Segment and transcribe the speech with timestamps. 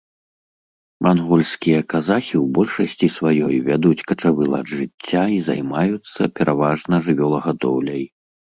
[1.07, 8.03] Мангольскія казахі ў большасці сваёй вядуць качавы лад жыцця і займаюцца пераважна жывёлагадоўляй.